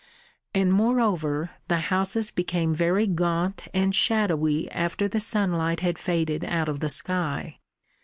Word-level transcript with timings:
And 0.55 0.73
moreover 0.73 1.51
the 1.67 1.77
houses 1.77 2.31
became 2.31 2.73
very 2.73 3.05
gaunt 3.05 3.67
and 3.71 3.93
shadowy 3.93 4.67
after 4.71 5.07
the 5.07 5.19
sunlight 5.19 5.81
had 5.81 5.99
faded 5.99 6.43
out 6.43 6.67
of 6.69 6.79
the 6.79 6.89
sky. 6.89 7.59